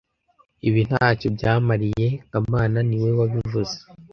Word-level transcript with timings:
Ibi 0.67 0.81
ntacyo 0.89 1.27
byabamariye 1.35 2.07
kamana 2.31 2.77
niwe 2.87 3.09
wabivuze 3.19 3.75